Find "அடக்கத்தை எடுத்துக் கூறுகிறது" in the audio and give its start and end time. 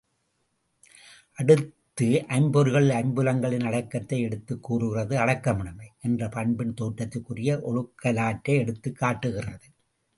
3.65-5.17